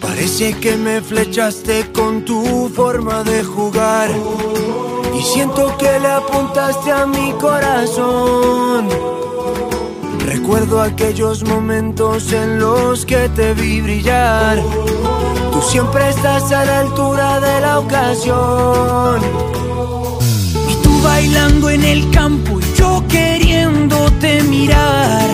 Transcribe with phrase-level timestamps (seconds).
[0.00, 4.08] Parece que me flechaste con tu forma de jugar.
[5.18, 8.88] Y siento que le apuntaste a mi corazón.
[10.24, 14.62] Recuerdo aquellos momentos en los que te vi brillar.
[15.50, 19.20] Tú siempre estás a la altura de la ocasión.
[20.70, 25.28] Y tú bailando en el campo y yo queriéndote mirar.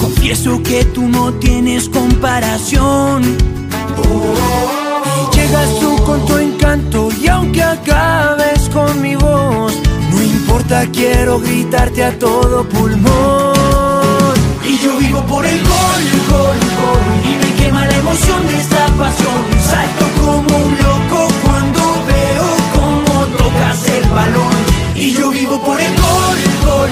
[0.00, 3.63] Confieso que tú no tienes comparación.
[4.02, 9.72] Y llegas tú con tu encanto y aunque acabes con mi voz,
[10.10, 14.34] no importa, quiero gritarte a todo pulmón.
[14.64, 18.86] Y yo vivo por el gol, gol, gol, y me quema la emoción de esta
[18.98, 19.42] pasión.
[19.60, 24.54] Salto como un loco cuando veo cómo tocas el balón.
[24.96, 26.90] Y yo vivo por el gol, gol.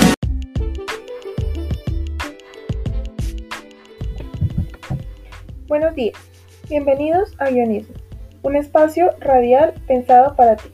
[5.68, 6.31] Buenos días.
[6.68, 7.94] Bienvenidos a Guionismo,
[8.42, 10.70] un espacio radial pensado para ti.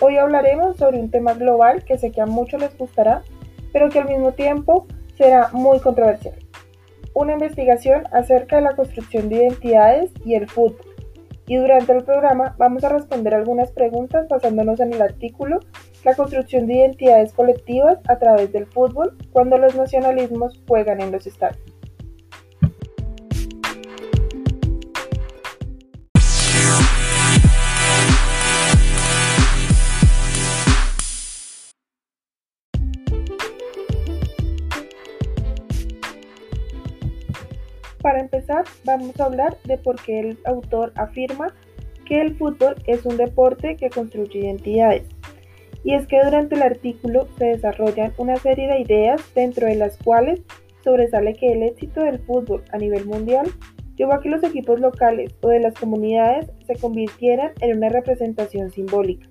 [0.00, 3.22] Hoy hablaremos sobre un tema global que sé que a muchos les gustará,
[3.72, 6.36] pero que al mismo tiempo será muy controversial.
[7.14, 10.94] Una investigación acerca de la construcción de identidades y el fútbol.
[11.46, 15.58] Y durante el programa vamos a responder algunas preguntas basándonos en el artículo
[16.04, 21.26] La construcción de identidades colectivas a través del fútbol cuando los nacionalismos juegan en los
[21.26, 21.77] estadios.
[38.28, 41.54] Empezar, vamos a hablar de por qué el autor afirma
[42.04, 45.06] que el fútbol es un deporte que construye identidades.
[45.84, 49.96] Y es que durante el artículo se desarrollan una serie de ideas dentro de las
[49.98, 50.42] cuales
[50.84, 53.46] sobresale que el éxito del fútbol a nivel mundial
[53.96, 58.70] llevó a que los equipos locales o de las comunidades se convirtieran en una representación
[58.70, 59.28] simbólica.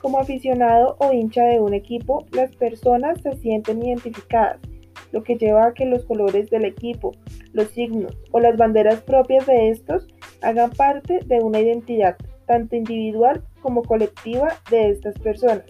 [0.00, 4.60] Como aficionado o hincha de un equipo, las personas se sienten identificadas
[5.12, 7.12] lo que lleva a que los colores del equipo,
[7.52, 10.06] los signos o las banderas propias de estos
[10.42, 15.64] hagan parte de una identidad, tanto individual como colectiva, de estas personas.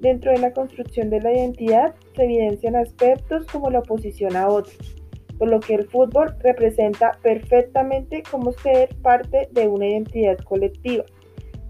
[0.00, 4.76] Dentro de la construcción de la identidad se evidencian aspectos como la oposición a otros,
[5.38, 11.04] por lo que el fútbol representa perfectamente como ser parte de una identidad colectiva,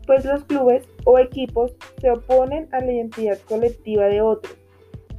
[0.06, 4.64] pues los clubes o equipos se oponen a la identidad colectiva de otros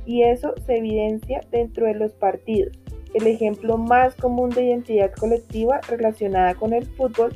[0.05, 2.77] y eso se evidencia dentro de los partidos.
[3.13, 7.35] El ejemplo más común de identidad colectiva relacionada con el fútbol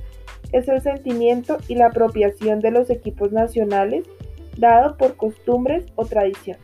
[0.52, 4.06] es el sentimiento y la apropiación de los equipos nacionales
[4.58, 6.58] dado por costumbres o tradición.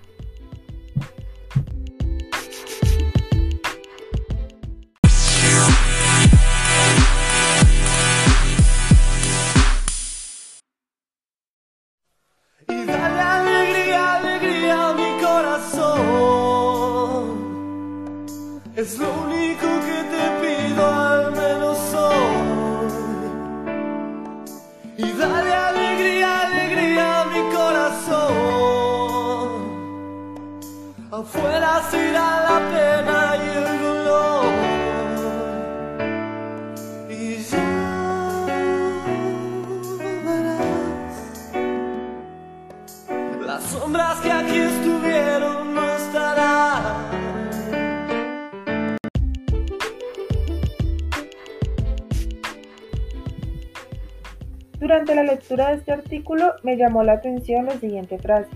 [55.46, 58.50] Lectura de este artículo me llamó la atención la siguiente frase.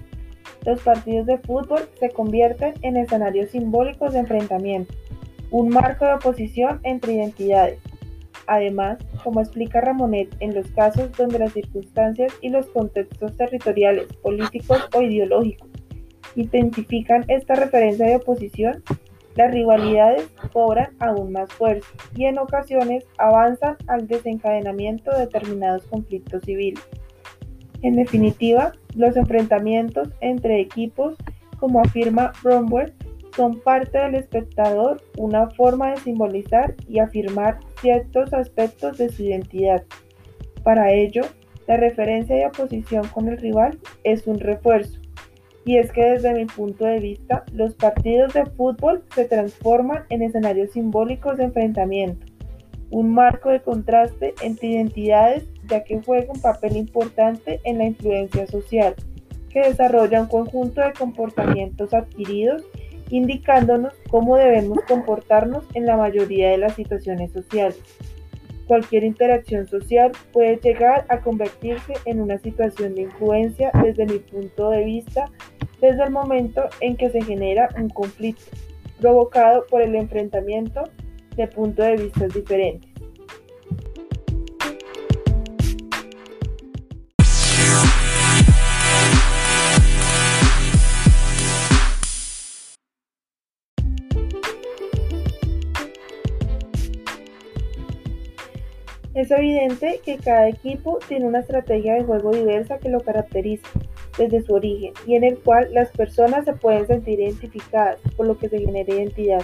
[0.66, 4.92] Los partidos de fútbol se convierten en escenarios simbólicos de enfrentamiento,
[5.52, 7.78] un marco de oposición entre identidades.
[8.48, 14.90] Además, como explica Ramonet, en los casos donde las circunstancias y los contextos territoriales, políticos
[14.96, 15.70] o ideológicos
[16.36, 18.84] intensifican esta referencia de oposición,
[19.40, 26.44] las rivalidades cobran aún más fuerza y en ocasiones avanzan al desencadenamiento de determinados conflictos
[26.44, 26.86] civiles.
[27.82, 31.16] En definitiva, los enfrentamientos entre equipos,
[31.58, 32.94] como afirma Bromwell,
[33.34, 39.86] son parte del espectador, una forma de simbolizar y afirmar ciertos aspectos de su identidad.
[40.66, 41.22] Para ello,
[41.66, 45.00] la referencia de oposición con el rival es un refuerzo,
[45.70, 50.24] y es que desde mi punto de vista, los partidos de fútbol se transforman en
[50.24, 52.26] escenarios simbólicos de enfrentamiento,
[52.90, 58.48] un marco de contraste entre identidades ya que juega un papel importante en la influencia
[58.48, 58.96] social,
[59.52, 62.64] que desarrolla un conjunto de comportamientos adquiridos
[63.12, 67.80] indicándonos cómo debemos comportarnos en la mayoría de las situaciones sociales.
[68.66, 74.72] Cualquier interacción social puede llegar a convertirse en una situación de influencia desde mi punto
[74.72, 75.30] de vista
[75.82, 78.52] desde el momento en que se genera un conflicto
[79.00, 80.84] provocado por el enfrentamiento
[81.36, 82.90] de puntos de vista diferentes.
[99.14, 103.68] Es evidente que cada equipo tiene una estrategia de juego diversa que lo caracteriza
[104.20, 108.38] desde su origen y en el cual las personas se pueden sentir identificadas, por lo
[108.38, 109.42] que se genera identidad.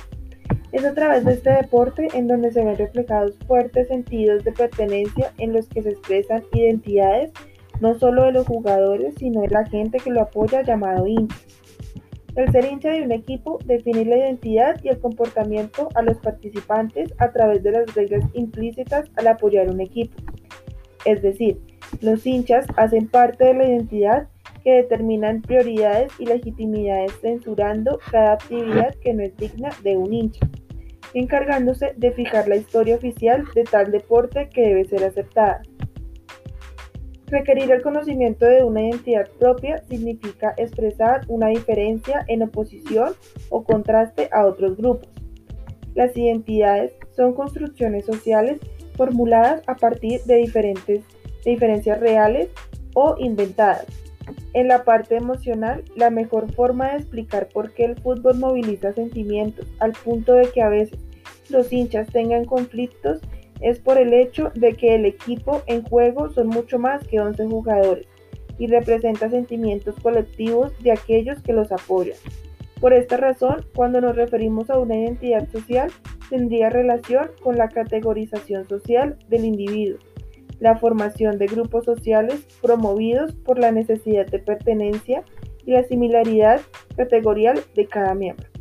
[0.72, 5.32] Es a través de este deporte en donde se ven reflejados fuertes sentidos de pertenencia
[5.38, 7.32] en los que se expresan identidades
[7.82, 11.36] no solo de los jugadores, sino de la gente que lo apoya llamado hincha.
[12.36, 17.14] El ser hincha de un equipo define la identidad y el comportamiento a los participantes
[17.18, 20.22] a través de las reglas implícitas al apoyar un equipo.
[21.06, 21.62] Es decir,
[22.02, 24.28] los hinchas hacen parte de la identidad
[24.66, 30.50] que determinan prioridades y legitimidades censurando cada actividad que no es digna de un hincha,
[31.14, 35.62] encargándose de fijar la historia oficial de tal deporte que debe ser aceptada.
[37.28, 43.14] Requerir el conocimiento de una identidad propia significa expresar una diferencia en oposición
[43.50, 45.10] o contraste a otros grupos.
[45.94, 48.60] Las identidades son construcciones sociales
[48.96, 51.02] formuladas a partir de diferentes
[51.46, 52.50] diferencias reales
[52.96, 53.86] o inventadas.
[54.56, 59.68] En la parte emocional, la mejor forma de explicar por qué el fútbol moviliza sentimientos
[59.80, 60.98] al punto de que a veces
[61.50, 63.20] los hinchas tengan conflictos
[63.60, 67.48] es por el hecho de que el equipo en juego son mucho más que 11
[67.48, 68.08] jugadores
[68.58, 72.18] y representa sentimientos colectivos de aquellos que los apoyan.
[72.80, 75.92] Por esta razón, cuando nos referimos a una identidad social,
[76.30, 80.00] tendría relación con la categorización social del individuo,
[80.60, 85.24] la formación de grupos sociales promovidos por la necesidad de pertenencia
[85.66, 86.62] y la similaridad
[86.96, 88.55] categorial de cada miembro.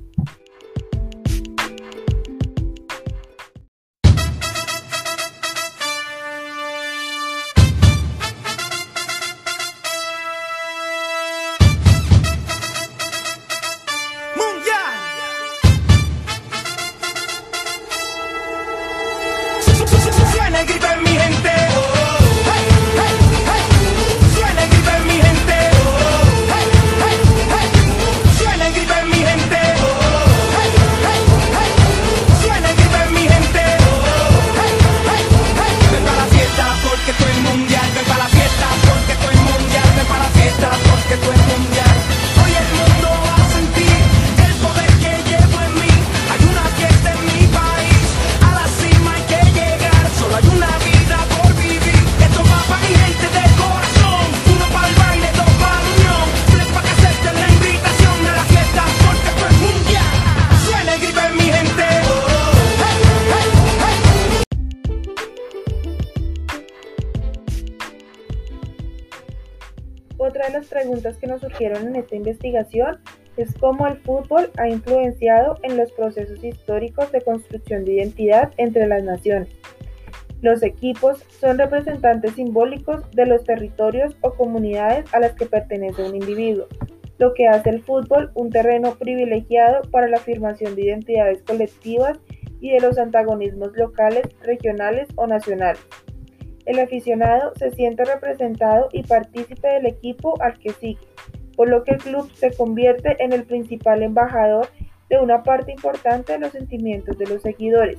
[70.25, 72.99] Otra de las preguntas que nos surgieron en esta investigación
[73.37, 78.87] es cómo el fútbol ha influenciado en los procesos históricos de construcción de identidad entre
[78.87, 79.51] las naciones.
[80.41, 86.15] Los equipos son representantes simbólicos de los territorios o comunidades a las que pertenece un
[86.15, 86.69] individuo,
[87.19, 92.19] lo que hace el fútbol un terreno privilegiado para la afirmación de identidades colectivas
[92.61, 95.83] y de los antagonismos locales, regionales o nacionales.
[96.67, 101.07] El aficionado se siente representado y partícipe del equipo al que sigue,
[101.57, 104.69] por lo que el club se convierte en el principal embajador
[105.11, 107.99] de una parte importante de los sentimientos de los seguidores.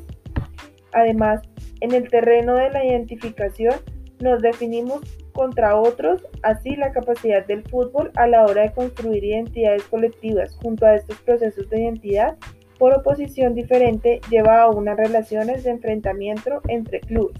[0.93, 1.41] Además,
[1.81, 3.75] en el terreno de la identificación
[4.19, 5.01] nos definimos
[5.33, 10.85] contra otros, así la capacidad del fútbol a la hora de construir identidades colectivas junto
[10.85, 12.37] a estos procesos de identidad
[12.79, 17.39] por oposición diferente lleva a unas relaciones de enfrentamiento entre clubes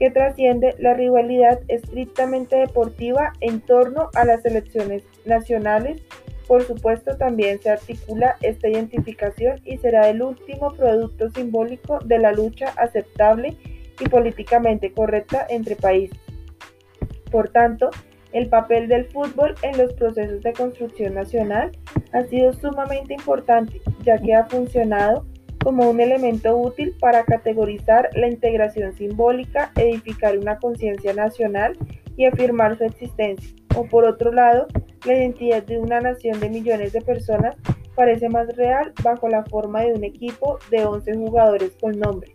[0.00, 6.02] que trasciende la rivalidad estrictamente deportiva en torno a las selecciones nacionales.
[6.48, 12.32] Por supuesto, también se articula esta identificación y será el último producto simbólico de la
[12.32, 13.58] lucha aceptable
[14.00, 16.18] y políticamente correcta entre países.
[17.30, 17.90] Por tanto,
[18.32, 21.72] el papel del fútbol en los procesos de construcción nacional
[22.12, 25.26] ha sido sumamente importante, ya que ha funcionado
[25.62, 31.76] como un elemento útil para categorizar la integración simbólica, edificar una conciencia nacional
[32.16, 33.54] y afirmar su existencia.
[33.76, 34.66] O por otro lado,
[35.04, 37.56] la identidad de una nación de millones de personas
[37.94, 42.34] parece más real bajo la forma de un equipo de 11 jugadores con nombre,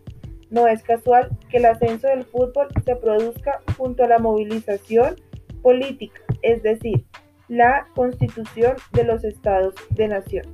[0.52, 5.16] No es casual que el ascenso del fútbol se produzca junto a la movilización
[5.64, 7.06] política, es decir,
[7.48, 10.46] la constitución de los estados de nación.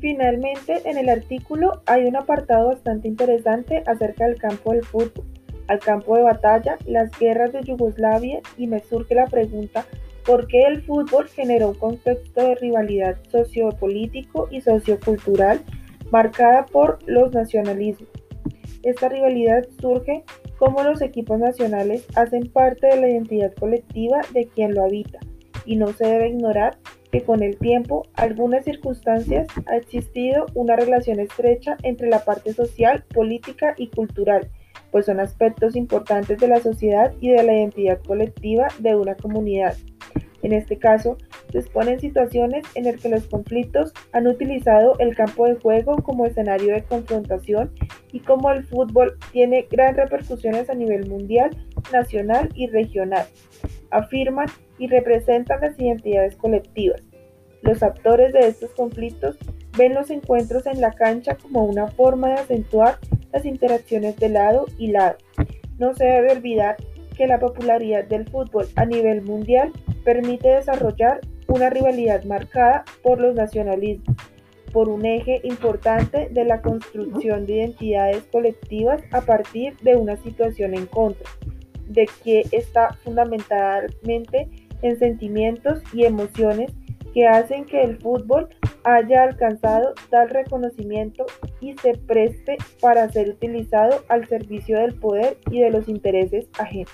[0.00, 5.24] Finalmente, en el artículo hay un apartado bastante interesante acerca del campo del fútbol,
[5.68, 9.84] al campo de batalla, las guerras de Yugoslavia y me surge la pregunta
[10.24, 15.60] por qué el fútbol generó un contexto de rivalidad sociopolítico y sociocultural
[16.10, 18.08] marcada por los nacionalismos.
[18.82, 20.24] Esta rivalidad surge
[20.58, 25.20] como los equipos nacionales hacen parte de la identidad colectiva de quien lo habita
[25.64, 26.78] y no se debe ignorar
[27.10, 33.04] que con el tiempo, algunas circunstancias, ha existido una relación estrecha entre la parte social,
[33.12, 34.50] política y cultural,
[34.90, 39.76] pues son aspectos importantes de la sociedad y de la identidad colectiva de una comunidad.
[40.42, 41.18] En este caso,
[41.52, 46.24] se exponen situaciones en las que los conflictos han utilizado el campo de juego como
[46.24, 47.72] escenario de confrontación
[48.10, 51.50] y como el fútbol tiene gran repercusiones a nivel mundial,
[51.92, 53.26] nacional y regional.
[53.90, 54.48] Afirman
[54.80, 57.02] y representan las identidades colectivas.
[57.62, 59.36] Los actores de estos conflictos
[59.76, 62.98] ven los encuentros en la cancha como una forma de acentuar
[63.32, 65.16] las interacciones de lado y lado.
[65.78, 66.76] No se debe olvidar
[67.16, 69.72] que la popularidad del fútbol a nivel mundial
[70.04, 74.16] permite desarrollar una rivalidad marcada por los nacionalismos,
[74.72, 80.74] por un eje importante de la construcción de identidades colectivas a partir de una situación
[80.74, 81.28] en contra,
[81.86, 84.48] de que está fundamentalmente
[84.82, 86.72] en sentimientos y emociones
[87.12, 88.48] que hacen que el fútbol
[88.84, 91.26] haya alcanzado tal reconocimiento
[91.60, 96.92] y se preste para ser utilizado al servicio del poder y de los intereses ajenos.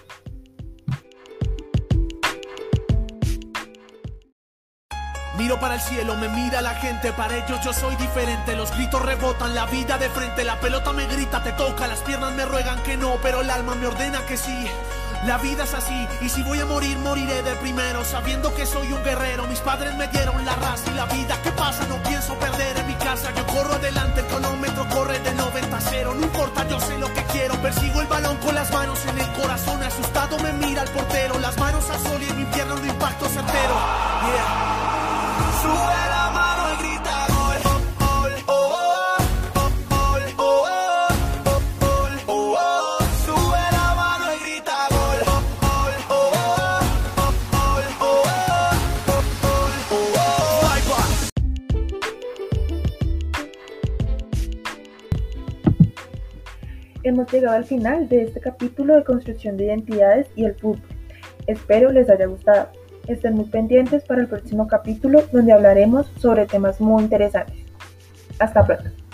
[5.37, 8.57] Miro para el cielo, me mira la gente, para ellos yo soy diferente.
[8.57, 12.35] Los gritos rebotan, la vida de frente, la pelota me grita, te toca, las piernas
[12.35, 14.67] me ruegan que no, pero el alma me ordena que sí.
[15.25, 18.93] La vida es así, y si voy a morir, moriré de primero, sabiendo que soy
[18.93, 19.47] un guerrero.
[19.47, 21.41] Mis padres me dieron la raza y la vida.
[21.43, 21.87] ¿Qué pasa?
[21.89, 23.33] No pienso perder en mi casa.
[23.35, 26.15] Yo corro adelante, el cronómetro corre de 90 a 0.
[26.15, 27.55] No importa, yo sé lo que quiero.
[27.61, 29.83] Persigo el balón con las manos en el corazón.
[29.83, 31.39] Asustado me mira el portero.
[31.41, 34.76] Las manos a sol y en mi pierna un impacto certero.
[57.07, 60.83] Hemos llegado al final de este capítulo de construcción de identidades y el fútbol.
[61.47, 62.71] Espero les haya gustado.
[63.07, 67.65] Estén muy pendientes para el próximo capítulo donde hablaremos sobre temas muy interesantes.
[68.41, 69.06] Hasta pronto.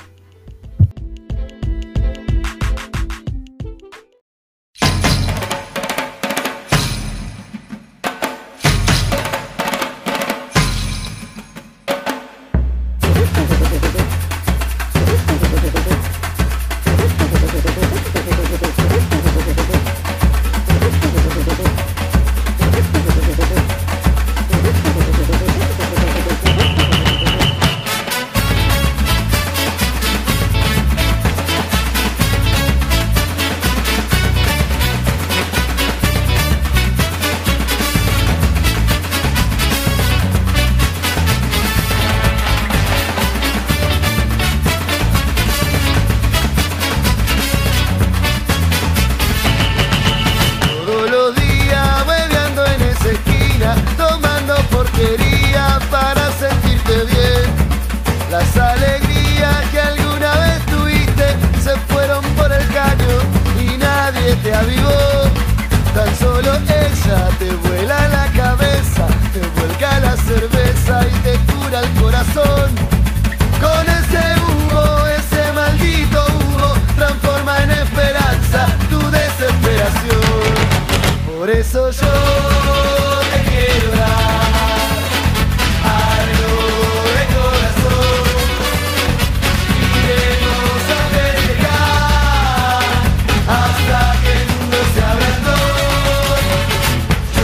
[81.93, 82.32] show.